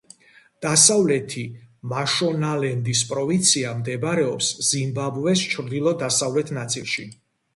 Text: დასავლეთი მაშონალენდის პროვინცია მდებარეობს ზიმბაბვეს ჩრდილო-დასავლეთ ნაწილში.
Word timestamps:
დასავლეთი 0.65 1.43
მაშონალენდის 1.91 3.03
პროვინცია 3.11 3.75
მდებარეობს 3.81 4.49
ზიმბაბვეს 4.69 5.47
ჩრდილო-დასავლეთ 5.53 6.53
ნაწილში. 6.61 7.07